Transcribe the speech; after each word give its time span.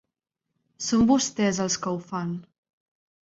Són 0.85 1.03
vostès 1.11 1.59
els 1.67 1.77
que 1.83 1.93
ho 1.97 2.01
fan. 2.09 2.31